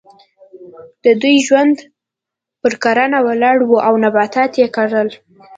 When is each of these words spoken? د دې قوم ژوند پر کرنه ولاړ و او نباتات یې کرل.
د 1.03 1.05
دې 1.21 1.33
قوم 1.37 1.43
ژوند 1.45 1.77
پر 2.61 2.73
کرنه 2.83 3.19
ولاړ 3.27 3.57
و 3.65 3.71
او 3.87 3.93
نباتات 4.03 4.51
یې 4.61 4.67
کرل. 4.75 5.09